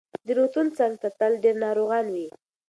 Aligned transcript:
د 0.25 0.27
روغتون 0.37 0.67
څنګ 0.77 0.93
ته 1.01 1.09
تل 1.19 1.31
ډېر 1.43 1.55
ناروغان 1.65 2.05
وي. 2.13 2.27